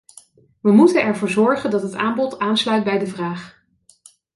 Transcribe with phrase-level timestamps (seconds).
[0.61, 3.63] We moeten ervoor zorgen dat het aanbod aansluit bij de vraag.